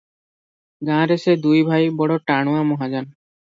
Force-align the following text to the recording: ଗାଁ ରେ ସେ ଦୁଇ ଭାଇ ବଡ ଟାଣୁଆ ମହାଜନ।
ଗାଁ 0.89 1.03
ରେ 1.11 1.19
ସେ 1.25 1.37
ଦୁଇ 1.45 1.61
ଭାଇ 1.69 1.95
ବଡ 2.03 2.19
ଟାଣୁଆ 2.33 2.67
ମହାଜନ। 2.75 3.07